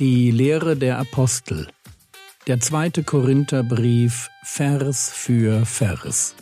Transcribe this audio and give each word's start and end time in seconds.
Die 0.00 0.32
Lehre 0.32 0.74
der 0.76 0.98
Apostel. 0.98 1.68
Der 2.48 2.58
zweite 2.58 3.04
Korintherbrief, 3.04 4.28
Vers 4.42 5.12
für 5.14 5.64
Vers. 5.64 6.34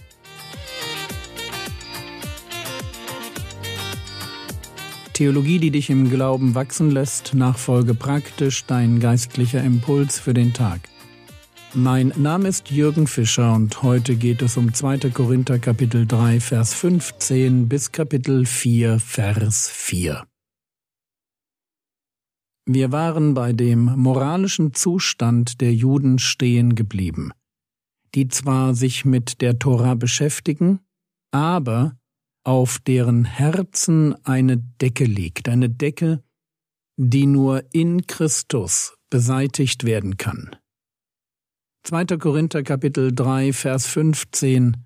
Theologie, 5.13 5.59
die 5.59 5.71
dich 5.71 5.91
im 5.91 6.09
Glauben 6.09 6.55
wachsen 6.55 6.91
lässt, 6.91 7.35
nachfolge 7.35 7.93
praktisch 7.93 8.65
dein 8.65 9.01
geistlicher 9.01 9.63
Impuls 9.63 10.19
für 10.19 10.33
den 10.33 10.55
Tag. 10.55 10.81
Mein 11.75 12.15
Name 12.17 12.49
ist 12.49 12.71
Jürgen 12.71 13.07
Fischer 13.07 13.53
und 13.53 13.83
heute 13.83 14.17
geht 14.17 14.41
es 14.41 14.57
um 14.57 14.73
2. 14.73 15.11
Korinther 15.11 15.59
Kapitel 15.59 16.07
3 16.07 16.41
Vers 16.41 16.73
15 16.73 17.69
bis 17.69 17.93
Kapitel 17.93 18.47
4 18.47 18.99
Vers 18.99 19.71
4. 19.71 20.25
Wir 22.65 22.93
waren 22.93 23.35
bei 23.35 23.53
dem 23.53 23.87
moralischen 23.97 24.73
Zustand 24.73 25.61
der 25.61 25.75
Juden 25.75 26.21
stehen 26.21 26.77
geblieben, 26.77 27.33
die 28.15 28.29
zwar 28.29 28.75
sich 28.75 29.05
mit 29.05 29.41
der 29.41 29.59
Tora 29.59 29.95
beschäftigen, 29.95 30.79
aber 31.33 31.97
auf 32.45 32.79
deren 32.79 33.25
Herzen 33.25 34.15
eine 34.25 34.59
Decke 34.59 35.05
liegt, 35.05 35.49
eine 35.49 35.71
Decke, 35.71 36.23
die 36.97 37.27
nur 37.27 37.65
in 37.73 38.07
Christus 38.07 38.95
beseitigt 39.11 39.85
werden 39.85 40.17
kann. 40.17 40.55
2. 41.85 42.17
Korinther 42.19 42.63
Kapitel 42.63 43.13
3 43.13 43.53
Vers 43.53 43.87
15 43.87 44.77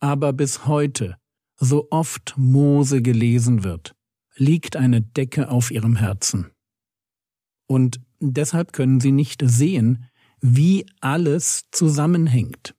Aber 0.00 0.32
bis 0.32 0.66
heute, 0.66 1.18
so 1.56 1.88
oft 1.90 2.34
Mose 2.36 3.02
gelesen 3.02 3.64
wird, 3.64 3.96
liegt 4.38 4.76
eine 4.76 5.02
Decke 5.02 5.48
auf 5.50 5.70
ihrem 5.70 5.96
Herzen. 5.96 6.50
Und 7.66 8.00
deshalb 8.20 8.72
können 8.72 9.00
sie 9.00 9.12
nicht 9.12 9.42
sehen, 9.44 10.06
wie 10.40 10.86
alles 11.00 11.68
zusammenhängt. 11.70 12.74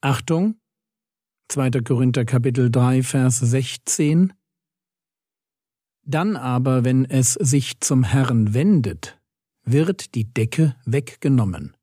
Achtung, 0.00 0.56
2. 1.48 1.70
Korinther 1.82 2.24
Kapitel 2.24 2.70
3, 2.70 3.02
Vers 3.02 3.38
16 3.38 4.32
Dann 6.04 6.36
aber, 6.36 6.84
wenn 6.84 7.04
es 7.04 7.34
sich 7.34 7.80
zum 7.80 8.04
Herrn 8.04 8.54
wendet, 8.54 9.20
wird 9.64 10.14
die 10.14 10.24
Decke 10.24 10.76
weggenommen. 10.84 11.76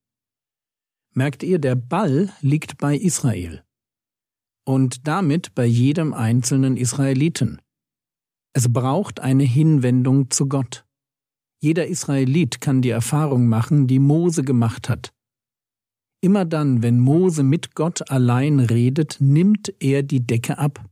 Merkt 1.13 1.43
ihr, 1.43 1.59
der 1.59 1.75
Ball 1.75 2.31
liegt 2.41 2.77
bei 2.77 2.95
Israel 2.95 3.63
und 4.65 5.07
damit 5.07 5.55
bei 5.55 5.65
jedem 5.65 6.13
einzelnen 6.13 6.77
Israeliten. 6.77 7.59
Es 8.53 8.71
braucht 8.71 9.19
eine 9.19 9.43
Hinwendung 9.43 10.31
zu 10.31 10.47
Gott. 10.47 10.85
Jeder 11.61 11.87
Israelit 11.87 12.61
kann 12.61 12.81
die 12.81 12.89
Erfahrung 12.89 13.47
machen, 13.47 13.87
die 13.87 13.99
Mose 13.99 14.43
gemacht 14.43 14.89
hat. 14.89 15.13
Immer 16.21 16.45
dann, 16.45 16.81
wenn 16.81 16.99
Mose 16.99 17.43
mit 17.43 17.75
Gott 17.75 18.09
allein 18.09 18.59
redet, 18.59 19.17
nimmt 19.19 19.73
er 19.79 20.03
die 20.03 20.25
Decke 20.25 20.57
ab 20.57 20.83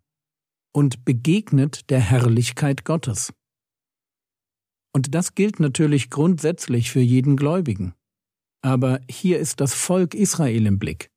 und 0.73 1.03
begegnet 1.05 1.89
der 1.89 1.99
Herrlichkeit 1.99 2.85
Gottes. 2.85 3.33
Und 4.93 5.13
das 5.15 5.35
gilt 5.35 5.59
natürlich 5.59 6.09
grundsätzlich 6.09 6.91
für 6.91 7.01
jeden 7.01 7.35
Gläubigen. 7.35 7.93
Aber 8.61 9.01
hier 9.09 9.39
ist 9.39 9.59
das 9.61 9.73
Volk 9.73 10.13
Israel 10.13 10.65
im 10.65 10.79
Blick. 10.79 11.09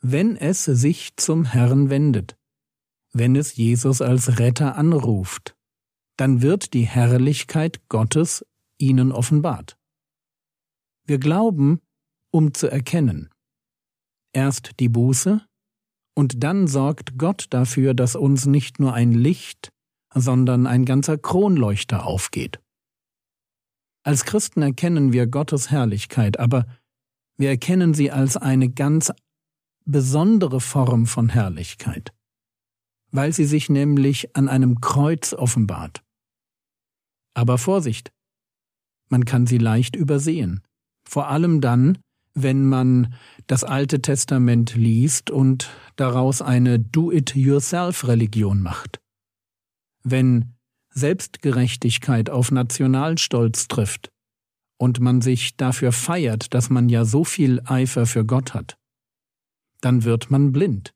Wenn 0.00 0.36
es 0.36 0.64
sich 0.64 1.16
zum 1.16 1.44
Herrn 1.44 1.90
wendet, 1.90 2.36
wenn 3.14 3.36
es 3.36 3.56
Jesus 3.56 4.02
als 4.02 4.38
Retter 4.38 4.76
anruft, 4.76 5.56
dann 6.16 6.42
wird 6.42 6.74
die 6.74 6.86
Herrlichkeit 6.86 7.88
Gottes 7.88 8.44
ihnen 8.76 9.12
offenbart. 9.12 9.78
Wir 11.06 11.18
glauben, 11.18 11.80
um 12.30 12.52
zu 12.54 12.70
erkennen. 12.70 13.30
Erst 14.32 14.80
die 14.80 14.88
Buße, 14.88 15.46
und 16.16 16.42
dann 16.42 16.66
sorgt 16.66 17.18
Gott 17.18 17.46
dafür, 17.50 17.94
dass 17.94 18.16
uns 18.16 18.46
nicht 18.46 18.78
nur 18.78 18.94
ein 18.94 19.12
Licht, 19.12 19.72
sondern 20.12 20.66
ein 20.66 20.84
ganzer 20.84 21.18
Kronleuchter 21.18 22.06
aufgeht. 22.06 22.60
Als 24.04 24.24
Christen 24.24 24.62
erkennen 24.62 25.12
wir 25.12 25.26
Gottes 25.26 25.70
Herrlichkeit, 25.70 26.38
aber 26.38 26.66
wir 27.36 27.48
erkennen 27.48 27.94
sie 27.94 28.10
als 28.10 28.36
eine 28.36 28.70
ganz 28.70 29.12
besondere 29.84 30.60
Form 30.60 31.06
von 31.06 31.28
Herrlichkeit 31.28 32.12
weil 33.14 33.32
sie 33.32 33.44
sich 33.44 33.70
nämlich 33.70 34.34
an 34.34 34.48
einem 34.48 34.80
Kreuz 34.80 35.34
offenbart. 35.34 36.02
Aber 37.32 37.58
Vorsicht, 37.58 38.10
man 39.08 39.24
kann 39.24 39.46
sie 39.46 39.58
leicht 39.58 39.94
übersehen, 39.94 40.62
vor 41.08 41.28
allem 41.28 41.60
dann, 41.60 41.98
wenn 42.34 42.68
man 42.68 43.14
das 43.46 43.62
Alte 43.62 44.02
Testament 44.02 44.74
liest 44.74 45.30
und 45.30 45.70
daraus 45.94 46.42
eine 46.42 46.80
Do-it-yourself-Religion 46.80 48.60
macht. 48.60 49.00
Wenn 50.02 50.56
Selbstgerechtigkeit 50.90 52.30
auf 52.30 52.50
Nationalstolz 52.50 53.68
trifft 53.68 54.10
und 54.76 54.98
man 54.98 55.20
sich 55.20 55.56
dafür 55.56 55.92
feiert, 55.92 56.52
dass 56.52 56.68
man 56.68 56.88
ja 56.88 57.04
so 57.04 57.22
viel 57.22 57.62
Eifer 57.64 58.06
für 58.06 58.24
Gott 58.24 58.54
hat, 58.54 58.76
dann 59.80 60.02
wird 60.02 60.32
man 60.32 60.50
blind 60.50 60.93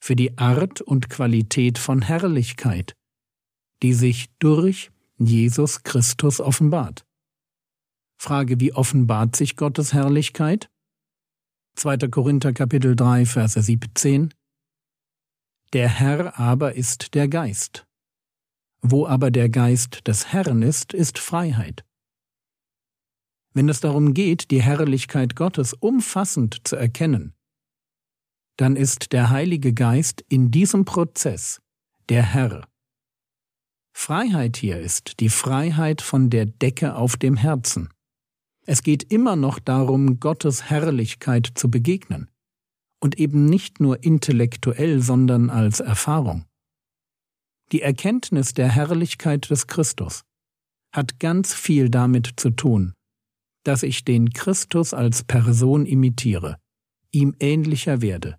für 0.00 0.16
die 0.16 0.38
Art 0.38 0.80
und 0.80 1.10
Qualität 1.10 1.78
von 1.78 2.02
Herrlichkeit, 2.02 2.94
die 3.82 3.92
sich 3.92 4.28
durch 4.38 4.90
Jesus 5.18 5.82
Christus 5.82 6.40
offenbart. 6.40 7.04
Frage, 8.20 8.60
wie 8.60 8.72
offenbart 8.72 9.36
sich 9.36 9.56
Gottes 9.56 9.92
Herrlichkeit? 9.92 10.70
2. 11.76 12.08
Korinther 12.08 12.52
Kapitel 12.52 12.96
3, 12.96 13.24
Verse 13.26 13.60
17 13.60 14.34
Der 15.72 15.88
Herr 15.88 16.38
aber 16.38 16.74
ist 16.74 17.14
der 17.14 17.28
Geist. 17.28 17.86
Wo 18.80 19.06
aber 19.06 19.30
der 19.30 19.48
Geist 19.48 20.06
des 20.06 20.32
Herrn 20.32 20.62
ist, 20.62 20.94
ist 20.94 21.18
Freiheit. 21.18 21.84
Wenn 23.54 23.68
es 23.68 23.80
darum 23.80 24.14
geht, 24.14 24.50
die 24.50 24.62
Herrlichkeit 24.62 25.34
Gottes 25.34 25.72
umfassend 25.72 26.60
zu 26.64 26.76
erkennen, 26.76 27.34
dann 28.58 28.76
ist 28.76 29.12
der 29.12 29.30
Heilige 29.30 29.72
Geist 29.72 30.22
in 30.28 30.50
diesem 30.50 30.84
Prozess 30.84 31.62
der 32.08 32.22
Herr. 32.22 32.68
Freiheit 33.96 34.56
hier 34.56 34.80
ist 34.80 35.20
die 35.20 35.28
Freiheit 35.28 36.02
von 36.02 36.28
der 36.28 36.46
Decke 36.46 36.96
auf 36.96 37.16
dem 37.16 37.36
Herzen. 37.36 37.88
Es 38.66 38.82
geht 38.82 39.12
immer 39.12 39.36
noch 39.36 39.58
darum, 39.58 40.20
Gottes 40.20 40.64
Herrlichkeit 40.70 41.50
zu 41.54 41.70
begegnen, 41.70 42.28
und 43.00 43.18
eben 43.18 43.46
nicht 43.46 43.80
nur 43.80 44.02
intellektuell, 44.02 45.00
sondern 45.02 45.50
als 45.50 45.80
Erfahrung. 45.80 46.44
Die 47.70 47.82
Erkenntnis 47.82 48.54
der 48.54 48.68
Herrlichkeit 48.68 49.50
des 49.50 49.66
Christus 49.66 50.24
hat 50.92 51.20
ganz 51.20 51.54
viel 51.54 51.90
damit 51.90 52.32
zu 52.36 52.50
tun, 52.50 52.94
dass 53.62 53.82
ich 53.82 54.04
den 54.04 54.30
Christus 54.30 54.94
als 54.94 55.22
Person 55.22 55.86
imitiere, 55.86 56.58
ihm 57.12 57.36
ähnlicher 57.38 58.00
werde, 58.00 58.38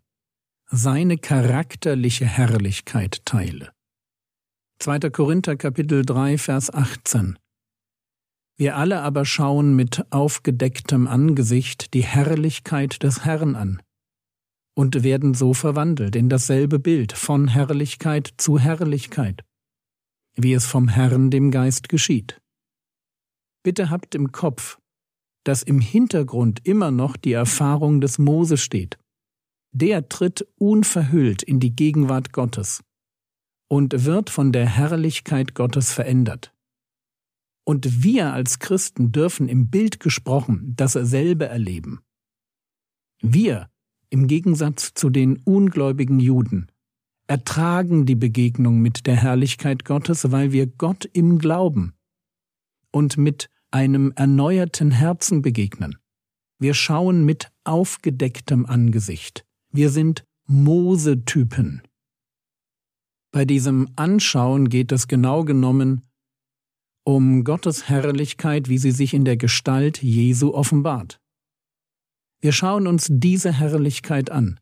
seine 0.71 1.17
charakterliche 1.17 2.25
Herrlichkeit 2.25 3.25
teile. 3.25 3.71
2. 4.79 5.09
Korinther 5.09 5.55
Kapitel 5.55 6.05
3 6.05 6.37
Vers 6.37 6.71
18 6.71 7.39
Wir 8.55 8.77
alle 8.77 9.01
aber 9.01 9.25
schauen 9.25 9.75
mit 9.75 10.05
aufgedecktem 10.11 11.07
Angesicht 11.07 11.95
die 11.95 12.03
Herrlichkeit 12.03 13.01
des 13.01 13.25
Herrn 13.25 13.55
an 13.55 13.81
und 14.75 15.03
werden 15.03 15.33
so 15.33 15.55
verwandelt 15.55 16.15
in 16.15 16.29
dasselbe 16.29 16.77
Bild 16.77 17.13
von 17.13 17.47
Herrlichkeit 17.47 18.31
zu 18.37 18.59
Herrlichkeit, 18.59 19.43
wie 20.35 20.53
es 20.53 20.67
vom 20.67 20.87
Herrn 20.87 21.31
dem 21.31 21.49
Geist 21.49 21.89
geschieht. 21.89 22.39
Bitte 23.63 23.89
habt 23.89 24.13
im 24.13 24.31
Kopf, 24.31 24.77
dass 25.43 25.63
im 25.63 25.81
Hintergrund 25.81 26.63
immer 26.63 26.91
noch 26.91 27.17
die 27.17 27.33
Erfahrung 27.33 28.01
des 28.01 28.19
Mose 28.19 28.57
steht 28.57 28.99
der 29.71 30.09
tritt 30.09 30.47
unverhüllt 30.57 31.43
in 31.43 31.59
die 31.59 31.75
Gegenwart 31.75 32.33
Gottes 32.33 32.83
und 33.69 34.05
wird 34.05 34.29
von 34.29 34.51
der 34.51 34.65
Herrlichkeit 34.65 35.53
Gottes 35.53 35.91
verändert. 35.91 36.53
Und 37.65 38.03
wir 38.03 38.33
als 38.33 38.59
Christen 38.59 39.11
dürfen 39.11 39.47
im 39.47 39.69
Bild 39.69 39.99
gesprochen 39.99 40.73
dasselbe 40.75 41.45
erleben. 41.45 42.01
Wir, 43.21 43.69
im 44.09 44.27
Gegensatz 44.27 44.93
zu 44.95 45.09
den 45.09 45.37
ungläubigen 45.43 46.19
Juden, 46.19 46.71
ertragen 47.27 48.07
die 48.07 48.15
Begegnung 48.15 48.79
mit 48.79 49.05
der 49.05 49.15
Herrlichkeit 49.15 49.85
Gottes, 49.85 50.31
weil 50.31 50.51
wir 50.51 50.65
Gott 50.65 51.05
im 51.05 51.37
Glauben 51.37 51.93
und 52.91 53.17
mit 53.17 53.51
einem 53.69 54.11
erneuerten 54.15 54.89
Herzen 54.89 55.43
begegnen. 55.43 55.97
Wir 56.57 56.73
schauen 56.73 57.23
mit 57.23 57.51
aufgedecktem 57.65 58.65
Angesicht. 58.65 59.45
Wir 59.71 59.91
sind 59.91 60.25
Mose-Typen. 60.47 61.83
Bei 63.31 63.45
diesem 63.45 63.87
Anschauen 63.95 64.69
geht 64.69 64.91
es 64.91 65.07
genau 65.07 65.43
genommen 65.43 66.01
um 67.03 67.43
Gottes 67.43 67.89
Herrlichkeit, 67.89 68.69
wie 68.69 68.77
sie 68.77 68.91
sich 68.91 69.13
in 69.13 69.25
der 69.25 69.37
Gestalt 69.37 70.01
Jesu 70.01 70.53
offenbart. 70.53 71.19
Wir 72.39 72.51
schauen 72.51 72.87
uns 72.87 73.07
diese 73.11 73.51
Herrlichkeit 73.51 74.29
an 74.29 74.59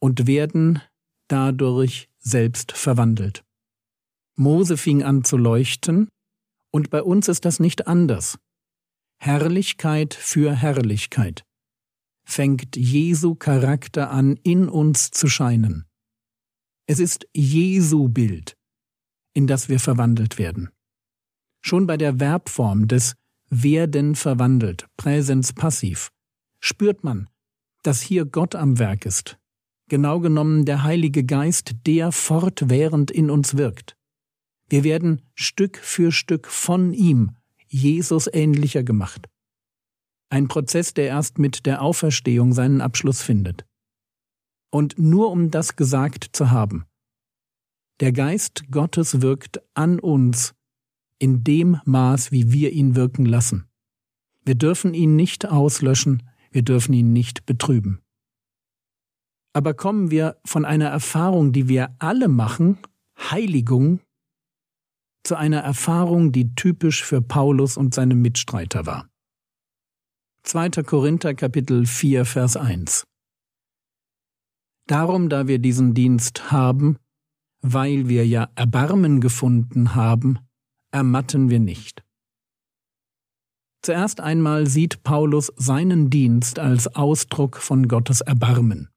und 0.00 0.26
werden 0.26 0.80
dadurch 1.28 2.08
selbst 2.18 2.72
verwandelt. 2.72 3.44
Mose 4.36 4.76
fing 4.76 5.02
an 5.02 5.24
zu 5.24 5.36
leuchten, 5.36 6.08
und 6.72 6.90
bei 6.90 7.02
uns 7.02 7.28
ist 7.28 7.44
das 7.44 7.60
nicht 7.60 7.86
anders. 7.86 8.38
Herrlichkeit 9.18 10.12
für 10.12 10.54
Herrlichkeit 10.54 11.45
fängt 12.26 12.76
Jesu 12.76 13.34
Charakter 13.36 14.10
an, 14.10 14.36
in 14.42 14.68
uns 14.68 15.10
zu 15.12 15.28
scheinen. 15.28 15.86
Es 16.86 16.98
ist 16.98 17.26
Jesu 17.32 18.08
Bild, 18.08 18.56
in 19.32 19.46
das 19.46 19.68
wir 19.68 19.80
verwandelt 19.80 20.38
werden. 20.38 20.70
Schon 21.62 21.86
bei 21.86 21.96
der 21.96 22.18
Verbform 22.18 22.88
des 22.88 23.14
werden 23.48 24.16
verwandelt, 24.16 24.86
Präsens 24.96 25.52
passiv, 25.52 26.10
spürt 26.60 27.04
man, 27.04 27.30
dass 27.82 28.02
hier 28.02 28.24
Gott 28.24 28.54
am 28.54 28.78
Werk 28.78 29.06
ist, 29.06 29.38
genau 29.88 30.20
genommen 30.20 30.64
der 30.64 30.82
Heilige 30.82 31.24
Geist, 31.24 31.76
der 31.86 32.10
fortwährend 32.10 33.10
in 33.10 33.30
uns 33.30 33.56
wirkt. 33.56 33.96
Wir 34.68 34.82
werden 34.82 35.22
Stück 35.34 35.78
für 35.78 36.10
Stück 36.10 36.48
von 36.48 36.92
ihm, 36.92 37.36
Jesus 37.68 38.28
ähnlicher 38.32 38.82
gemacht. 38.82 39.28
Ein 40.28 40.48
Prozess, 40.48 40.94
der 40.94 41.06
erst 41.06 41.38
mit 41.38 41.66
der 41.66 41.82
Auferstehung 41.82 42.52
seinen 42.52 42.80
Abschluss 42.80 43.22
findet. 43.22 43.64
Und 44.70 44.98
nur 44.98 45.30
um 45.30 45.50
das 45.50 45.76
gesagt 45.76 46.30
zu 46.32 46.50
haben, 46.50 46.84
der 48.00 48.12
Geist 48.12 48.64
Gottes 48.70 49.22
wirkt 49.22 49.62
an 49.74 49.98
uns 49.98 50.54
in 51.18 51.44
dem 51.44 51.80
Maß, 51.84 52.30
wie 52.30 52.52
wir 52.52 52.72
ihn 52.72 52.94
wirken 52.94 53.24
lassen. 53.24 53.68
Wir 54.44 54.54
dürfen 54.54 54.92
ihn 54.92 55.16
nicht 55.16 55.46
auslöschen, 55.46 56.22
wir 56.50 56.62
dürfen 56.62 56.92
ihn 56.92 57.12
nicht 57.12 57.46
betrüben. 57.46 58.02
Aber 59.54 59.72
kommen 59.72 60.10
wir 60.10 60.36
von 60.44 60.66
einer 60.66 60.88
Erfahrung, 60.88 61.52
die 61.52 61.68
wir 61.68 61.96
alle 61.98 62.28
machen, 62.28 62.78
Heiligung, 63.18 64.00
zu 65.24 65.36
einer 65.36 65.60
Erfahrung, 65.60 66.30
die 66.32 66.54
typisch 66.54 67.02
für 67.02 67.22
Paulus 67.22 67.76
und 67.76 67.94
seine 67.94 68.14
Mitstreiter 68.14 68.86
war. 68.86 69.08
2. 70.46 70.70
Korinther 70.84 71.34
Kapitel 71.34 71.86
4 71.86 72.24
Vers 72.24 72.56
1 72.56 73.04
Darum, 74.86 75.28
da 75.28 75.48
wir 75.48 75.58
diesen 75.58 75.92
Dienst 75.92 76.52
haben, 76.52 76.98
weil 77.62 78.08
wir 78.08 78.24
ja 78.24 78.48
Erbarmen 78.54 79.20
gefunden 79.20 79.96
haben, 79.96 80.38
ermatten 80.92 81.50
wir 81.50 81.58
nicht. 81.58 82.04
Zuerst 83.82 84.20
einmal 84.20 84.68
sieht 84.68 85.02
Paulus 85.02 85.52
seinen 85.56 86.10
Dienst 86.10 86.60
als 86.60 86.94
Ausdruck 86.94 87.56
von 87.56 87.88
Gottes 87.88 88.20
Erbarmen. 88.20 88.88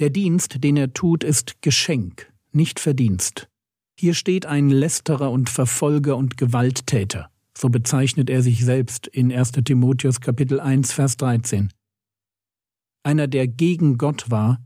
Der 0.00 0.10
Dienst, 0.10 0.64
den 0.64 0.76
er 0.76 0.92
tut, 0.92 1.22
ist 1.22 1.62
Geschenk, 1.62 2.32
nicht 2.50 2.80
Verdienst. 2.80 3.48
Hier 3.96 4.14
steht 4.14 4.44
ein 4.44 4.70
Lästerer 4.70 5.30
und 5.30 5.48
Verfolger 5.48 6.16
und 6.16 6.36
Gewalttäter. 6.36 7.29
So 7.56 7.68
bezeichnet 7.68 8.30
er 8.30 8.42
sich 8.42 8.64
selbst 8.64 9.06
in 9.06 9.32
1. 9.32 9.52
Timotheus 9.64 10.20
Kapitel 10.20 10.60
1 10.60 10.92
Vers 10.92 11.16
13. 11.16 11.72
Einer, 13.02 13.28
der 13.28 13.48
gegen 13.48 13.98
Gott 13.98 14.30
war, 14.30 14.64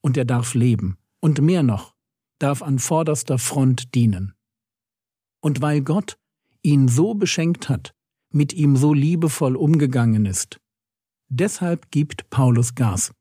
und 0.00 0.16
er 0.16 0.24
darf 0.24 0.54
leben, 0.54 0.98
und 1.20 1.40
mehr 1.40 1.62
noch, 1.62 1.94
darf 2.38 2.62
an 2.62 2.78
vorderster 2.78 3.38
Front 3.38 3.94
dienen. 3.94 4.34
Und 5.40 5.60
weil 5.60 5.82
Gott 5.82 6.18
ihn 6.62 6.88
so 6.88 7.14
beschenkt 7.14 7.68
hat, 7.68 7.94
mit 8.30 8.52
ihm 8.52 8.76
so 8.76 8.92
liebevoll 8.92 9.56
umgegangen 9.56 10.26
ist, 10.26 10.60
deshalb 11.28 11.90
gibt 11.90 12.28
Paulus 12.30 12.74
Gas. 12.74 13.12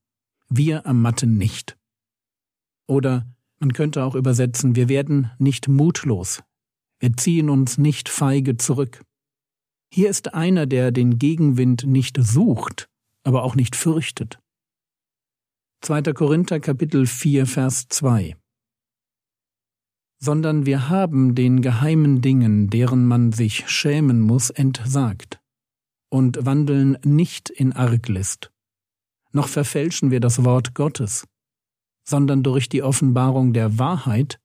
Wir 0.50 0.80
ermatten 0.80 1.38
nicht. 1.38 1.77
Oder 2.88 3.27
man 3.59 3.74
könnte 3.74 4.04
auch 4.04 4.16
übersetzen, 4.16 4.75
wir 4.75 4.89
werden 4.89 5.31
nicht 5.38 5.68
mutlos, 5.68 6.44
wir 7.04 7.18
ziehen 7.18 7.50
uns 7.50 7.78
nicht 7.78 8.08
feige 8.08 8.56
zurück. 8.56 9.04
Hier 9.94 10.10
ist 10.10 10.34
einer, 10.34 10.66
der 10.66 10.94
den 10.94 11.20
Gegenwind 11.20 11.86
nicht 11.86 12.18
sucht, 12.18 12.88
aber 13.24 13.44
auch 13.44 13.56
nicht 13.56 13.76
fürchtet. 13.76 14.40
2. 15.82 16.14
Korinther 16.14 16.62
Kapitel 16.62 17.06
4 17.06 17.46
Vers 17.46 17.88
2 17.90 18.38
Sondern 20.18 20.66
wir 20.66 20.88
haben 20.88 21.36
den 21.36 21.62
geheimen 21.62 22.22
Dingen, 22.22 22.70
deren 22.70 23.06
man 23.06 23.34
sich 23.34 23.68
schämen 23.70 24.22
muss, 24.22 24.50
entsagt 24.50 25.42
und 26.10 26.46
wandeln 26.46 26.98
nicht 27.04 27.50
in 27.50 27.74
Arglist, 27.74 28.50
noch 29.34 29.50
verfälschen 29.50 30.10
wir 30.10 30.22
das 30.22 30.46
Wort 30.46 30.74
Gottes, 30.74 31.28
sondern 32.08 32.44
durch 32.44 32.70
die 32.70 32.82
Offenbarung 32.82 33.52
der 33.52 33.78
Wahrheit 33.78 34.40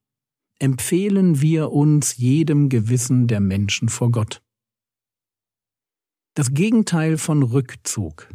empfehlen 0.59 1.41
wir 1.41 1.73
uns 1.73 2.17
jedem 2.17 2.69
Gewissen 2.69 3.27
der 3.27 3.41
Menschen 3.41 3.89
vor 3.89 4.11
Gott. 4.11 4.43
Das 6.35 6.53
Gegenteil 6.53 7.19
von 7.19 7.43
Rückzug 7.43 8.29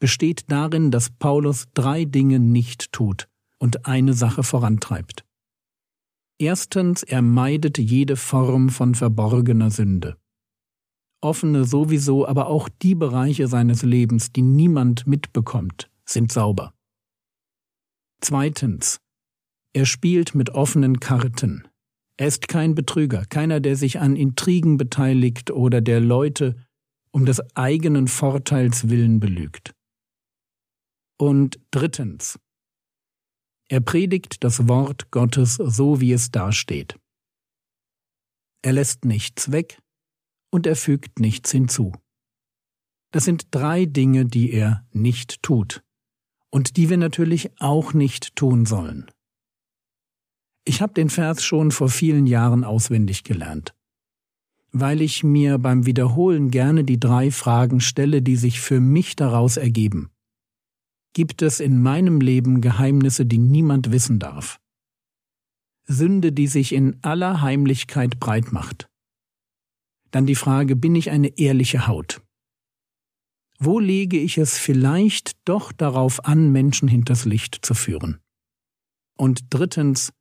besteht 0.00 0.50
darin, 0.50 0.90
dass 0.90 1.10
Paulus 1.10 1.66
drei 1.74 2.04
Dinge 2.04 2.40
nicht 2.40 2.92
tut 2.92 3.28
und 3.58 3.86
eine 3.86 4.14
Sache 4.14 4.42
vorantreibt. 4.42 5.24
Erstens, 6.38 7.04
er 7.04 7.22
meidet 7.22 7.78
jede 7.78 8.16
Form 8.16 8.68
von 8.68 8.96
verborgener 8.96 9.70
Sünde. 9.70 10.16
Offene 11.20 11.64
sowieso, 11.64 12.26
aber 12.26 12.48
auch 12.48 12.68
die 12.68 12.96
Bereiche 12.96 13.46
seines 13.46 13.82
Lebens, 13.82 14.32
die 14.32 14.42
niemand 14.42 15.06
mitbekommt, 15.06 15.88
sind 16.04 16.32
sauber. 16.32 16.74
Zweitens. 18.20 19.01
Er 19.74 19.86
spielt 19.86 20.34
mit 20.34 20.50
offenen 20.50 21.00
Karten. 21.00 21.66
Er 22.18 22.28
ist 22.28 22.46
kein 22.46 22.74
Betrüger, 22.74 23.24
keiner, 23.24 23.60
der 23.60 23.76
sich 23.76 23.98
an 24.00 24.16
Intrigen 24.16 24.76
beteiligt 24.76 25.50
oder 25.50 25.80
der 25.80 26.00
Leute 26.00 26.56
um 27.10 27.24
des 27.24 27.40
eigenen 27.56 28.08
Vorteils 28.08 28.88
willen 28.88 29.20
belügt. 29.20 29.74
Und 31.18 31.60
drittens. 31.70 32.38
Er 33.68 33.80
predigt 33.80 34.44
das 34.44 34.68
Wort 34.68 35.10
Gottes 35.10 35.54
so, 35.54 36.00
wie 36.00 36.12
es 36.12 36.30
dasteht. 36.30 36.98
Er 38.62 38.72
lässt 38.72 39.04
nichts 39.04 39.50
weg 39.50 39.80
und 40.50 40.66
er 40.66 40.76
fügt 40.76 41.18
nichts 41.18 41.50
hinzu. 41.50 41.92
Das 43.12 43.24
sind 43.24 43.48
drei 43.50 43.86
Dinge, 43.86 44.26
die 44.26 44.52
er 44.52 44.86
nicht 44.92 45.42
tut 45.42 45.82
und 46.50 46.76
die 46.76 46.90
wir 46.90 46.98
natürlich 46.98 47.50
auch 47.60 47.94
nicht 47.94 48.36
tun 48.36 48.66
sollen. 48.66 49.10
Ich 50.64 50.80
habe 50.80 50.94
den 50.94 51.10
Vers 51.10 51.42
schon 51.42 51.72
vor 51.72 51.88
vielen 51.88 52.26
Jahren 52.26 52.62
auswendig 52.62 53.24
gelernt, 53.24 53.74
weil 54.70 55.00
ich 55.00 55.24
mir 55.24 55.58
beim 55.58 55.86
Wiederholen 55.86 56.50
gerne 56.50 56.84
die 56.84 57.00
drei 57.00 57.30
Fragen 57.32 57.80
stelle, 57.80 58.22
die 58.22 58.36
sich 58.36 58.60
für 58.60 58.78
mich 58.78 59.16
daraus 59.16 59.56
ergeben. 59.56 60.10
Gibt 61.14 61.42
es 61.42 61.60
in 61.60 61.82
meinem 61.82 62.20
Leben 62.20 62.60
Geheimnisse, 62.60 63.26
die 63.26 63.38
niemand 63.38 63.90
wissen 63.90 64.18
darf? 64.18 64.60
Sünde, 65.86 66.32
die 66.32 66.46
sich 66.46 66.72
in 66.72 67.02
aller 67.02 67.42
Heimlichkeit 67.42 68.20
breit 68.20 68.52
macht? 68.52 68.88
Dann 70.12 70.26
die 70.26 70.36
Frage, 70.36 70.76
bin 70.76 70.94
ich 70.94 71.10
eine 71.10 71.38
ehrliche 71.38 71.86
Haut? 71.86 72.22
Wo 73.58 73.78
lege 73.78 74.18
ich 74.18 74.38
es 74.38 74.58
vielleicht 74.58 75.32
doch 75.44 75.72
darauf 75.72 76.24
an, 76.24 76.52
Menschen 76.52 76.88
hinters 76.88 77.24
Licht 77.24 77.58
zu 77.62 77.74
führen? 77.74 78.20
Und 79.16 79.46
drittens, 79.50 80.12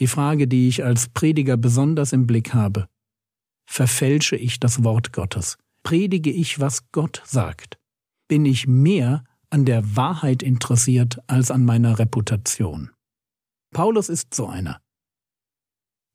die 0.00 0.06
Frage, 0.06 0.46
die 0.48 0.68
ich 0.68 0.84
als 0.84 1.08
Prediger 1.08 1.56
besonders 1.56 2.12
im 2.12 2.26
Blick 2.26 2.54
habe. 2.54 2.88
Verfälsche 3.68 4.36
ich 4.36 4.60
das 4.60 4.84
Wort 4.84 5.12
Gottes? 5.12 5.58
Predige 5.82 6.30
ich, 6.30 6.60
was 6.60 6.90
Gott 6.92 7.22
sagt? 7.24 7.78
Bin 8.28 8.44
ich 8.44 8.66
mehr 8.66 9.24
an 9.50 9.64
der 9.64 9.96
Wahrheit 9.96 10.42
interessiert 10.42 11.20
als 11.26 11.50
an 11.50 11.64
meiner 11.64 11.98
Reputation? 11.98 12.90
Paulus 13.72 14.08
ist 14.08 14.34
so 14.34 14.46
einer. 14.46 14.80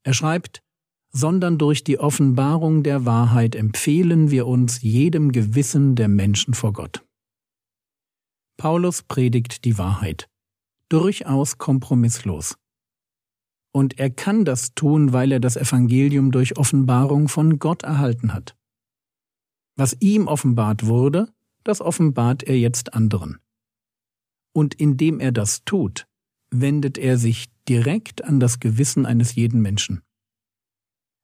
Er 0.03 0.13
schreibt, 0.13 0.61
sondern 1.13 1.57
durch 1.57 1.83
die 1.83 1.99
Offenbarung 1.99 2.83
der 2.83 3.05
Wahrheit 3.05 3.55
empfehlen 3.55 4.31
wir 4.31 4.47
uns 4.47 4.81
jedem 4.81 5.31
Gewissen 5.31 5.95
der 5.95 6.07
Menschen 6.07 6.53
vor 6.53 6.73
Gott. 6.73 7.05
Paulus 8.57 9.03
predigt 9.03 9.65
die 9.65 9.77
Wahrheit, 9.77 10.29
durchaus 10.89 11.57
kompromisslos. 11.57 12.57
Und 13.73 13.99
er 13.99 14.09
kann 14.09 14.43
das 14.43 14.73
tun, 14.73 15.13
weil 15.13 15.31
er 15.31 15.39
das 15.39 15.55
Evangelium 15.55 16.31
durch 16.31 16.57
Offenbarung 16.57 17.29
von 17.29 17.57
Gott 17.57 17.83
erhalten 17.83 18.33
hat. 18.33 18.57
Was 19.77 19.95
ihm 19.99 20.27
offenbart 20.27 20.85
wurde, 20.85 21.29
das 21.63 21.79
offenbart 21.79 22.43
er 22.43 22.57
jetzt 22.57 22.93
anderen. 22.93 23.37
Und 24.53 24.73
indem 24.73 25.19
er 25.19 25.31
das 25.31 25.63
tut, 25.63 26.07
wendet 26.53 26.97
er 26.97 27.17
sich 27.17 27.47
direkt 27.69 28.23
an 28.25 28.39
das 28.39 28.59
Gewissen 28.59 29.05
eines 29.05 29.35
jeden 29.35 29.61
Menschen. 29.61 30.01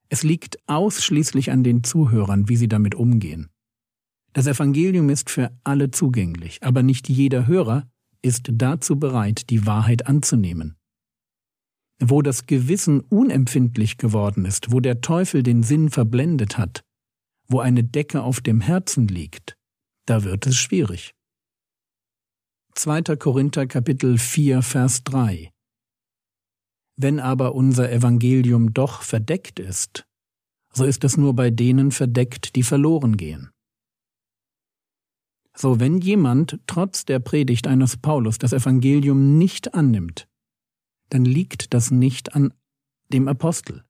Es 0.10 0.24
liegt 0.24 0.58
ausschließlich 0.68 1.52
an 1.52 1.64
den 1.64 1.84
Zuhörern, 1.84 2.48
wie 2.48 2.56
sie 2.56 2.70
damit 2.70 2.96
umgehen. 2.96 3.50
Das 4.32 4.48
Evangelium 4.48 5.10
ist 5.10 5.30
für 5.30 5.52
alle 5.66 5.92
zugänglich, 5.92 6.64
aber 6.64 6.84
nicht 6.84 7.10
jeder 7.10 7.48
Hörer 7.48 7.90
ist 8.22 8.50
dazu 8.54 8.98
bereit, 8.98 9.50
die 9.50 9.66
Wahrheit 9.66 10.08
anzunehmen. 10.08 10.77
Wo 12.00 12.22
das 12.22 12.46
Gewissen 12.46 13.02
unempfindlich 13.02 13.98
geworden 13.98 14.46
ist, 14.46 14.72
wo 14.72 14.80
der 14.80 15.02
Teufel 15.02 15.42
den 15.44 15.64
Sinn 15.64 15.90
verblendet 15.90 16.58
hat, 16.58 16.84
wo 17.48 17.60
eine 17.60 17.84
Decke 17.84 18.22
auf 18.22 18.42
dem 18.42 18.62
Herzen 18.62 19.08
liegt, 19.08 19.56
da 20.06 20.24
wird 20.24 20.46
es 20.46 20.58
schwierig. 20.58 21.14
2. 22.76 23.02
Korinther 23.18 23.66
Kapitel 23.66 24.20
4 24.20 24.62
Vers 24.62 25.04
3 25.04 25.52
Wenn 26.96 27.20
aber 27.20 27.56
unser 27.56 27.92
Evangelium 27.92 28.74
doch 28.74 29.02
verdeckt 29.02 29.60
ist, 29.60 30.06
so 30.74 30.86
ist 30.86 31.04
es 31.04 31.18
nur 31.18 31.34
bei 31.34 31.50
denen 31.50 31.92
verdeckt, 31.92 32.56
die 32.56 32.62
verloren 32.62 33.18
gehen. 33.18 33.50
So, 35.56 35.80
wenn 35.80 36.00
jemand 36.00 36.60
trotz 36.68 37.04
der 37.06 37.18
Predigt 37.18 37.66
eines 37.66 37.98
Paulus 37.98 38.38
das 38.38 38.54
Evangelium 38.54 39.40
nicht 39.40 39.74
annimmt, 39.74 40.28
dann 41.10 41.26
liegt 41.26 41.74
das 41.74 41.92
nicht 41.92 42.36
an 42.36 42.54
dem 43.10 43.28
Apostel. 43.28 43.84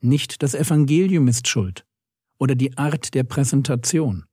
Nicht 0.00 0.42
das 0.42 0.54
Evangelium 0.54 1.28
ist 1.28 1.48
schuld 1.48 1.86
oder 2.38 2.54
die 2.54 2.76
Art 2.76 3.14
der 3.14 3.24
Präsentation, 3.24 4.24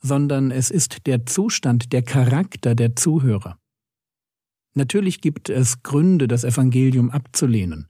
sondern 0.00 0.50
es 0.50 0.70
ist 0.70 1.06
der 1.06 1.26
Zustand, 1.26 1.92
der 1.92 2.02
Charakter 2.02 2.74
der 2.74 2.96
Zuhörer. 2.96 3.58
Natürlich 4.74 5.20
gibt 5.20 5.48
es 5.48 5.82
Gründe, 5.82 6.28
das 6.28 6.44
Evangelium 6.44 7.10
abzulehnen. 7.10 7.88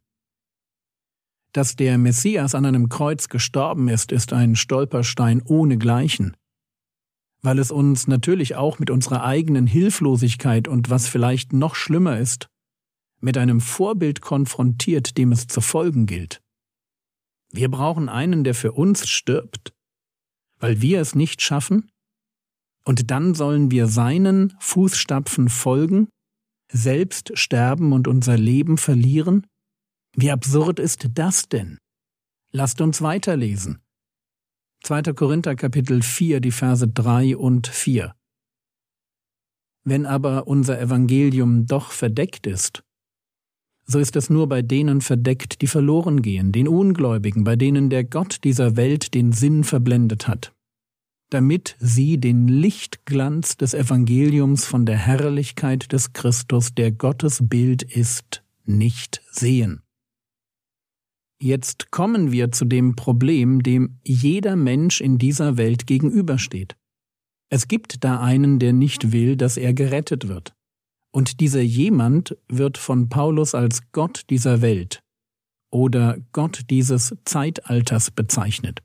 Dass 1.52 1.75
der 1.75 1.99
Messias 1.99 2.54
an 2.54 2.64
einem 2.64 2.88
Kreuz 2.88 3.28
gestorben 3.28 3.88
ist, 3.88 4.12
ist 4.12 4.33
ein 4.33 4.54
Stolperstein 4.54 5.42
ohnegleichen 5.42 6.37
weil 7.42 7.59
es 7.59 7.71
uns 7.71 8.07
natürlich 8.07 8.57
auch 8.57 8.78
mit 8.78 8.90
unserer 8.90 9.25
eigenen 9.25 9.66
Hilflosigkeit 9.66 10.69
und 10.69 10.90
was 10.90 11.09
vielleicht 11.09 11.52
noch 11.52 11.75
schlimmer 11.75 12.19
ist, 12.19 12.49
mit 13.21 13.37
einem 13.39 13.61
Vorbild 13.61 14.21
konfrontiert, 14.21 15.19
dem 15.19 15.33
es 15.33 15.47
zu 15.47 15.61
folgen 15.61 16.07
gilt. 16.07 16.41
Wir 17.53 17.71
brauchen 17.71 18.09
einen, 18.09 18.45
der 18.45 18.55
für 18.55 18.73
uns 18.73 19.09
stirbt, 19.09 19.73
weil 20.59 20.81
wir 20.81 21.00
es 21.00 21.15
nicht 21.15 21.43
schaffen, 21.43 21.91
und 22.85 23.11
dann 23.11 23.35
sollen 23.35 23.71
wir 23.71 23.87
seinen 23.87 24.57
Fußstapfen 24.59 25.49
folgen, 25.49 26.09
selbst 26.73 27.37
sterben 27.39 27.93
und 27.93 28.09
unser 28.09 28.39
Leben 28.39 28.79
verlieren? 28.79 29.47
Wie 30.15 30.31
absurd 30.31 30.79
ist 30.79 31.09
das 31.15 31.49
denn? 31.49 31.79
Lasst 32.53 32.81
uns 32.81 33.03
weiterlesen. 33.03 33.81
2. 34.83 35.03
Korinther 35.12 35.57
Kapitel 35.57 36.03
4, 36.03 36.41
die 36.41 36.50
Verse 36.50 36.89
3 36.89 37.37
und 37.37 37.67
4. 37.67 38.15
Wenn 39.85 40.07
aber 40.07 40.47
unser 40.47 40.81
Evangelium 40.81 41.67
doch 41.67 41.93
verdeckt 41.93 42.47
ist, 42.47 42.83
so 43.90 43.99
ist 43.99 44.14
es 44.14 44.30
nur 44.30 44.49
bei 44.49 44.62
denen 44.62 45.00
verdeckt, 45.00 45.62
die 45.62 45.66
verloren 45.66 46.23
gehen, 46.23 46.52
den 46.52 46.68
Ungläubigen, 46.68 47.42
bei 47.42 47.56
denen 47.56 47.90
der 47.90 48.04
Gott 48.04 48.44
dieser 48.44 48.76
Welt 48.76 49.14
den 49.14 49.32
Sinn 49.32 49.64
verblendet 49.64 50.28
hat, 50.28 50.52
damit 51.30 51.76
sie 51.80 52.18
den 52.18 52.47
Lichtglanz 52.47 53.56
des 53.56 53.75
Evangeliums 53.75 54.64
von 54.64 54.87
der 54.87 54.97
Herrlichkeit 54.97 55.92
des 55.92 56.12
Christus, 56.12 56.73
der 56.75 56.92
Gottes 56.92 57.40
Bild 57.42 57.82
ist, 57.82 58.44
nicht 58.64 59.23
sehen. 59.32 59.82
Jetzt 61.42 61.90
kommen 61.90 62.30
wir 62.30 62.52
zu 62.52 62.66
dem 62.66 62.94
Problem, 62.94 63.62
dem 63.62 63.99
jeder 64.04 64.54
Mensch 64.54 65.00
in 65.00 65.18
dieser 65.18 65.56
Welt 65.56 65.87
gegenübersteht. 65.88 66.76
Es 67.49 67.66
gibt 67.66 68.04
da 68.04 68.20
einen, 68.20 68.61
der 68.61 68.73
nicht 68.73 69.11
will, 69.11 69.37
dass 69.37 69.56
er 69.56 69.75
gerettet 69.75 70.28
wird. 70.28 70.54
Und 71.12 71.40
dieser 71.40 71.61
jemand 71.61 72.37
wird 72.49 72.79
von 72.79 73.09
Paulus 73.09 73.55
als 73.55 73.90
Gott 73.93 74.25
dieser 74.31 74.62
Welt 74.62 75.02
oder 75.71 76.19
Gott 76.33 76.62
dieses 76.71 77.17
Zeitalters 77.25 78.11
bezeichnet. 78.11 78.81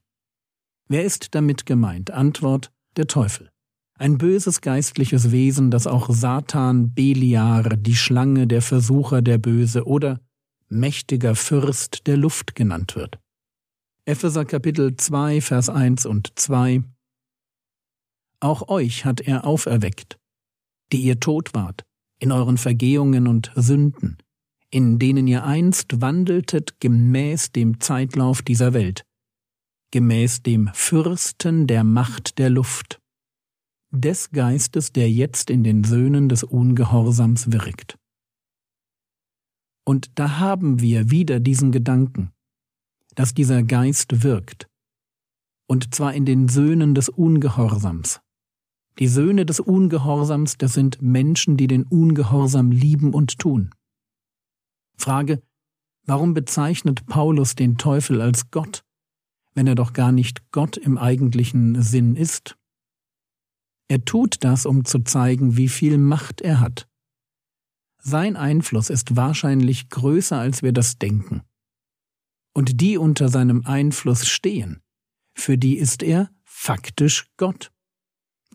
Wer 0.88 1.04
ist 1.04 1.36
damit 1.36 1.66
gemeint? 1.66 2.12
Antwort 2.12 2.72
der 2.96 3.08
Teufel. 3.08 3.50
Ein 3.98 4.18
böses 4.18 4.62
geistliches 4.62 5.32
Wesen, 5.32 5.72
das 5.72 5.88
auch 5.88 6.10
Satan, 6.10 6.94
Beliar, 6.94 7.64
die 7.78 7.96
Schlange, 7.96 8.46
der 8.46 8.62
Versucher, 8.62 9.22
der 9.22 9.38
Böse 9.38 9.86
oder 9.86 10.20
mächtiger 10.68 11.36
Fürst 11.36 12.06
der 12.08 12.18
Luft 12.18 12.56
genannt 12.56 12.96
wird. 12.96 13.20
Epheser 14.06 14.46
Kapitel 14.46 14.96
2, 14.96 15.42
Vers 15.42 15.70
1 15.70 16.06
und 16.06 16.38
2 16.38 16.84
Auch 18.40 18.68
euch 18.68 19.06
hat 19.06 19.22
er 19.22 19.46
auferweckt, 19.46 20.20
die 20.92 21.02
ihr 21.02 21.20
tot 21.20 21.54
wart, 21.54 21.86
in 22.20 22.32
euren 22.32 22.58
Vergehungen 22.58 23.28
und 23.28 23.52
Sünden, 23.56 24.18
in 24.70 25.00
denen 25.00 25.28
ihr 25.28 25.44
einst 25.44 26.02
wandeltet 26.02 26.80
gemäß 26.80 27.52
dem 27.52 27.80
Zeitlauf 27.80 28.42
dieser 28.42 28.74
Welt, 28.74 29.06
gemäß 29.92 30.44
dem 30.44 30.70
Fürsten 30.74 31.68
der 31.68 31.84
Macht 31.84 32.38
der 32.38 32.50
Luft, 32.50 33.00
des 33.92 34.32
Geistes, 34.32 34.92
der 34.92 35.10
jetzt 35.10 35.50
in 35.50 35.64
den 35.64 35.84
Söhnen 35.84 36.28
des 36.30 36.44
Ungehorsams 36.44 37.52
wirkt. 37.52 37.98
Und 39.88 40.18
da 40.20 40.40
haben 40.40 40.82
wir 40.82 41.12
wieder 41.12 41.40
diesen 41.40 41.72
Gedanken, 41.72 42.32
dass 43.14 43.34
dieser 43.34 43.64
Geist 43.64 44.24
wirkt, 44.24 44.68
und 45.68 45.96
zwar 45.96 46.14
in 46.14 46.26
den 46.26 46.50
Söhnen 46.50 46.96
des 46.96 47.08
Ungehorsams. 47.08 48.20
Die 49.00 49.08
Söhne 49.08 49.46
des 49.46 49.60
Ungehorsams, 49.60 50.58
das 50.58 50.74
sind 50.74 51.02
Menschen, 51.02 51.58
die 51.58 51.68
den 51.68 51.84
Ungehorsam 51.84 52.72
lieben 52.72 53.14
und 53.14 53.40
tun. 53.40 53.72
Frage, 54.98 55.42
warum 56.06 56.34
bezeichnet 56.34 57.06
Paulus 57.06 57.56
den 57.56 57.78
Teufel 57.78 58.22
als 58.22 58.52
Gott, 58.52 58.86
wenn 59.54 59.68
er 59.68 59.76
doch 59.76 59.94
gar 59.94 60.12
nicht 60.12 60.52
Gott 60.52 60.78
im 60.78 60.98
eigentlichen 60.98 61.82
Sinn 61.82 62.16
ist? 62.16 62.58
Er 63.88 64.04
tut 64.06 64.44
das, 64.44 64.66
um 64.66 64.86
zu 64.86 65.00
zeigen, 65.00 65.58
wie 65.58 65.70
viel 65.70 65.98
Macht 65.98 66.42
er 66.42 66.60
hat 66.60 66.88
sein 68.08 68.38
Einfluss 68.38 68.92
ist 68.92 69.16
wahrscheinlich 69.16 69.90
größer, 69.90 70.38
als 70.38 70.62
wir 70.62 70.74
das 70.74 71.00
denken. 71.00 71.42
Und 72.54 72.80
die 72.80 73.00
unter 73.00 73.30
seinem 73.30 73.66
Einfluss 73.66 74.28
stehen, 74.28 74.84
für 75.34 75.58
die 75.58 75.76
ist 75.78 76.04
er 76.04 76.30
faktisch 76.44 77.26
Gott. 77.38 77.72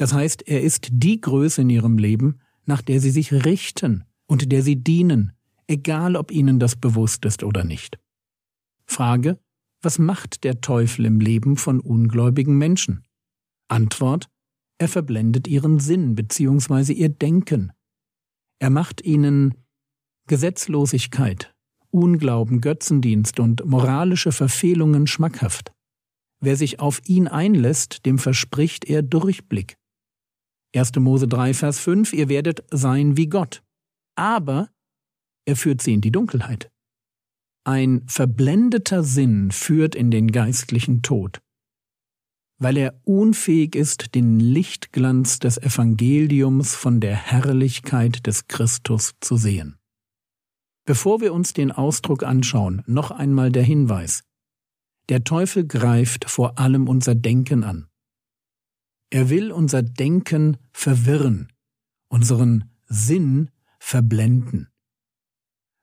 Das 0.00 0.14
heißt, 0.14 0.48
er 0.48 0.62
ist 0.62 0.88
die 0.90 1.20
Größe 1.20 1.60
in 1.60 1.68
ihrem 1.68 1.98
Leben, 1.98 2.40
nach 2.64 2.80
der 2.80 3.00
sie 3.00 3.10
sich 3.10 3.34
richten 3.44 4.04
und 4.26 4.50
der 4.50 4.62
sie 4.62 4.76
dienen, 4.76 5.32
egal 5.66 6.16
ob 6.16 6.30
ihnen 6.30 6.58
das 6.58 6.74
bewusst 6.74 7.26
ist 7.26 7.44
oder 7.44 7.64
nicht. 7.64 7.98
Frage, 8.86 9.38
was 9.82 9.98
macht 9.98 10.42
der 10.44 10.62
Teufel 10.62 11.04
im 11.04 11.20
Leben 11.20 11.58
von 11.58 11.80
ungläubigen 11.80 12.56
Menschen? 12.56 13.04
Antwort, 13.68 14.30
er 14.78 14.88
verblendet 14.88 15.46
ihren 15.46 15.78
Sinn 15.80 16.14
bzw. 16.14 16.94
ihr 16.94 17.10
Denken, 17.10 17.70
er 18.58 18.70
macht 18.70 19.04
ihnen 19.04 19.52
Gesetzlosigkeit, 20.28 21.54
Unglauben, 21.90 22.62
Götzendienst 22.62 23.38
und 23.38 23.66
moralische 23.66 24.32
Verfehlungen 24.32 25.06
schmackhaft. 25.06 25.72
Wer 26.40 26.56
sich 26.56 26.80
auf 26.80 27.02
ihn 27.04 27.28
einlässt, 27.28 28.06
dem 28.06 28.18
verspricht 28.18 28.86
er 28.86 29.02
Durchblick. 29.02 29.76
1. 30.74 30.96
Mose 30.96 31.26
3, 31.26 31.54
Vers 31.54 31.78
5, 31.80 32.12
ihr 32.12 32.28
werdet 32.28 32.64
sein 32.70 33.16
wie 33.16 33.26
Gott. 33.26 33.62
Aber 34.16 34.70
er 35.46 35.56
führt 35.56 35.82
sie 35.82 35.94
in 35.94 36.00
die 36.00 36.12
Dunkelheit. 36.12 36.70
Ein 37.64 38.02
verblendeter 38.06 39.02
Sinn 39.02 39.50
führt 39.50 39.94
in 39.94 40.10
den 40.10 40.32
geistlichen 40.32 41.02
Tod 41.02 41.40
weil 42.60 42.76
er 42.76 42.94
unfähig 43.04 43.74
ist, 43.74 44.14
den 44.14 44.38
Lichtglanz 44.38 45.38
des 45.38 45.56
Evangeliums 45.56 46.74
von 46.74 47.00
der 47.00 47.16
Herrlichkeit 47.16 48.26
des 48.26 48.48
Christus 48.48 49.14
zu 49.20 49.36
sehen. 49.36 49.76
Bevor 50.84 51.22
wir 51.22 51.32
uns 51.32 51.54
den 51.54 51.72
Ausdruck 51.72 52.22
anschauen, 52.22 52.82
noch 52.86 53.10
einmal 53.10 53.50
der 53.50 53.62
Hinweis. 53.62 54.22
Der 55.08 55.24
Teufel 55.24 55.66
greift 55.66 56.28
vor 56.28 56.58
allem 56.58 56.86
unser 56.86 57.14
Denken 57.14 57.64
an. 57.64 57.86
Er 59.10 59.28
will 59.28 59.50
unser 59.50 59.82
Denken 59.82 60.56
verwirren, 60.72 61.48
unseren 62.08 62.70
Sinn 62.86 63.50
verblenden. 63.80 64.68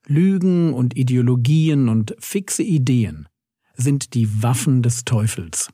Lügen 0.06 0.74
und 0.74 0.96
Ideologien 0.96 1.90
und 1.90 2.16
fixe 2.20 2.64
Ideen 2.64 3.28
sind 3.74 4.14
die 4.14 4.42
Waffen 4.42 4.82
des 4.82 5.04
Teufels. 5.04 5.70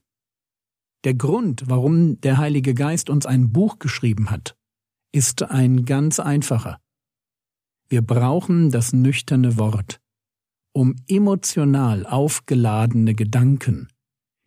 Der 1.03 1.13
Grund, 1.13 1.63
warum 1.67 2.19
der 2.21 2.37
Heilige 2.37 2.73
Geist 2.73 3.09
uns 3.11 3.27
ein 3.27 3.51
Buch 3.51 3.77
geschrieben 3.77 4.31
hat, 4.31 4.57
ist 5.11 5.43
ein 5.43 5.85
ganz 5.85 6.19
einfacher. 6.19 6.79
Wir 7.87 8.01
brauchen 8.01 8.71
das 8.71 8.93
nüchterne 8.93 9.57
Wort, 9.57 9.99
um 10.73 10.95
emotional 11.07 12.07
aufgeladene 12.07 13.13
Gedanken, 13.13 13.89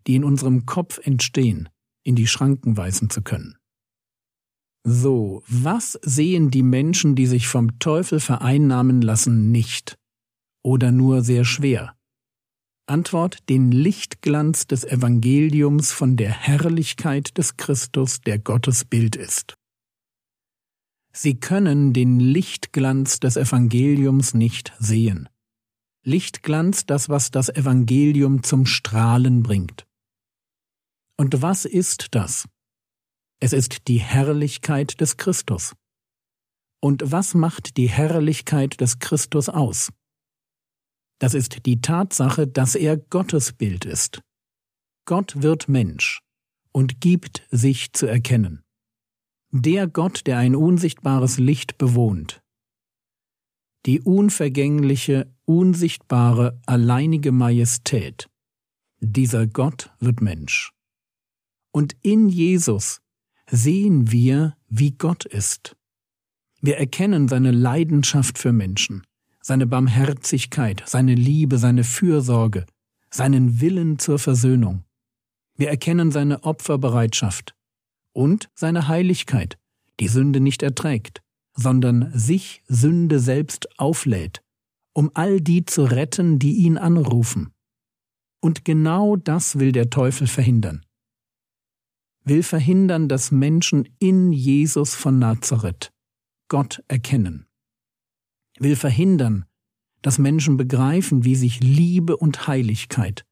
die 0.09 0.17
in 0.17 0.25
unserem 0.25 0.67
Kopf 0.67 0.99
entstehen, 1.07 1.69
in 2.07 2.15
die 2.15 2.27
Schranken 2.27 2.77
weisen 2.77 3.11
zu 3.11 3.23
können. 3.23 3.57
So, 4.85 5.43
was 5.49 5.99
sehen 6.03 6.51
die 6.51 6.63
Menschen, 6.63 7.17
die 7.17 7.27
sich 7.27 7.49
vom 7.49 7.81
Teufel 7.81 8.21
vereinnahmen 8.21 9.03
lassen, 9.03 9.51
nicht? 9.51 9.99
Oder 10.63 10.93
nur 10.93 11.23
sehr 11.23 11.45
schwer? 11.45 11.97
Antwort 12.87 13.49
den 13.49 13.73
Lichtglanz 13.73 14.69
des 14.69 14.85
Evangeliums 14.85 15.91
von 15.91 16.17
der 16.17 16.31
Herrlichkeit 16.31 17.37
des 17.37 17.57
Christus, 17.57 18.21
der 18.21 18.39
Gottes 18.39 18.85
Bild 18.85 19.17
ist. 19.17 19.57
Sie 21.13 21.41
können 21.41 21.93
den 21.93 22.21
Lichtglanz 22.21 23.19
des 23.19 23.37
Evangeliums 23.37 24.35
nicht 24.35 24.73
sehen. 24.79 25.29
Lichtglanz, 26.05 26.87
das, 26.87 27.09
was 27.09 27.33
das 27.33 27.49
Evangelium 27.49 28.45
zum 28.45 28.67
Strahlen 28.67 29.43
bringt. 29.43 29.85
Und 31.19 31.43
was 31.43 31.65
ist 31.65 32.09
das? 32.15 32.47
Es 33.41 33.53
ist 33.53 33.89
die 33.89 33.99
Herrlichkeit 33.99 35.01
des 35.01 35.17
Christus. 35.17 35.75
Und 36.81 37.03
was 37.11 37.35
macht 37.35 37.77
die 37.77 37.89
Herrlichkeit 37.89 38.81
des 38.81 38.99
Christus 38.99 39.49
aus? 39.49 39.91
Das 41.19 41.35
ist 41.35 41.65
die 41.65 41.81
Tatsache, 41.81 42.47
dass 42.47 42.75
er 42.75 42.99
Gottes 42.99 43.53
Bild 43.53 43.85
ist. 43.85 44.21
Gott 45.07 45.43
wird 45.43 45.69
Mensch 45.69 46.21
und 46.73 47.01
gibt 47.01 47.47
sich 47.51 47.93
zu 47.93 48.07
erkennen. 48.07 48.63
Der 49.51 49.87
Gott, 49.87 50.27
der 50.27 50.39
ein 50.39 50.55
unsichtbares 50.55 51.39
Licht 51.39 51.79
bewohnt. 51.79 52.43
Die 53.87 54.01
unvergängliche, 54.01 55.33
unsichtbare, 55.45 56.61
alleinige 56.67 57.33
Majestät. 57.33 58.29
Dieser 59.01 59.47
Gott 59.47 59.91
wird 60.01 60.21
Mensch. 60.21 60.76
Und 61.77 61.95
in 62.01 62.31
Jesus 62.31 63.03
sehen 63.51 64.11
wir, 64.11 64.57
wie 64.67 64.93
Gott 64.93 65.27
ist. 65.27 65.77
Wir 66.63 66.79
erkennen 66.79 67.29
seine 67.29 67.51
Leidenschaft 67.51 68.39
für 68.39 68.51
Menschen, 68.51 69.03
seine 69.43 69.67
Barmherzigkeit, 69.67 70.83
seine 70.87 71.15
Liebe, 71.15 71.59
seine 71.59 71.85
Fürsorge, 71.85 72.65
seinen 73.11 73.61
Willen 73.61 73.99
zur 73.99 74.19
Versöhnung. 74.19 74.85
Wir 75.55 75.69
erkennen 75.69 76.13
seine 76.13 76.45
Opferbereitschaft 76.45 77.55
und 78.15 78.49
seine 78.55 78.89
Heiligkeit, 78.89 79.59
die 80.01 80.09
Sünde 80.09 80.41
nicht 80.41 80.63
erträgt, 80.63 81.21
sondern 81.53 82.11
sich 82.19 82.63
Sünde 82.69 83.21
selbst 83.21 83.69
auflädt, 83.79 84.41
um 84.95 85.11
all 85.13 85.43
die 85.43 85.67
zu 85.67 85.85
retten, 85.85 86.39
die 86.39 86.55
ihn 86.55 86.79
anrufen. 86.79 87.53
Und 88.41 88.65
genau 88.65 89.17
das 89.17 89.59
will 89.59 89.73
der 89.73 89.91
Teufel 89.91 90.27
verhindern. 90.27 90.86
Will 92.27 92.43
verhindern, 92.43 93.09
dass 93.09 93.31
Menschen 93.31 93.89
in 93.99 94.33
Jesus 94.33 94.95
von 94.95 95.19
Nazareth 95.19 95.93
Gott 96.49 96.83
erkennen 96.89 97.47
will 98.59 98.77
verhindern, 98.77 99.45
dass 100.03 100.19
Menschen 100.19 100.57
begreifen, 100.57 101.25
wie 101.25 101.35
sich 101.35 101.61
Liebe 101.61 102.17
und 102.17 102.47
Heiligkeit 102.47 103.25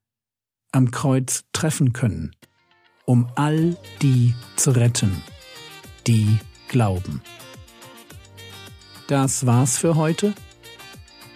am 0.73 0.91
Kreuz 0.91 1.45
treffen 1.53 1.93
können, 1.93 2.35
um 3.05 3.29
all 3.37 3.77
die 4.03 4.35
zu 4.57 4.73
retten, 4.73 5.23
die 6.07 6.39
glauben. 6.69 7.23
Das 9.07 9.47
war's 9.47 9.79
für 9.79 9.97
heute. 9.97 10.35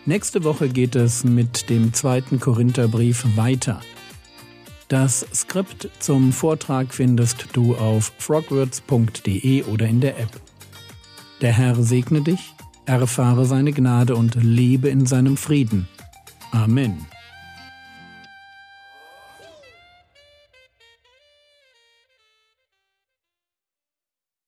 Nächste 0.07 0.43
Woche 0.43 0.69
geht 0.69 0.97
es 0.97 1.23
mit 1.23 1.69
dem 1.69 1.93
zweiten 1.93 2.41
Korintherbrief 2.41 3.37
weiter. 3.37 3.81
Das 4.89 5.27
Skript 5.35 5.91
zum 5.99 6.33
Vortrag 6.33 6.95
findest 6.95 7.49
du 7.53 7.77
auf 7.77 8.13
frogwords.de 8.19 9.65
oder 9.65 9.87
in 9.87 10.01
der 10.01 10.19
App. 10.19 10.41
Der 11.43 11.53
Herr 11.53 11.77
segne 11.77 12.23
dich 12.23 12.55
erfahre 12.89 13.45
seine 13.45 13.73
Gnade 13.73 14.17
und 14.17 14.35
lebe 14.43 14.89
in 14.89 15.07
seinem 15.07 15.37
Frieden. 15.37 15.89
Amen. 16.53 17.07